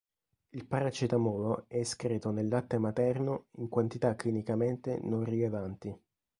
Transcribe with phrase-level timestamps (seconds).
[0.49, 5.95] Il paracetamolo è escreto nel latte materno in quantità clinicamente non rilevanti.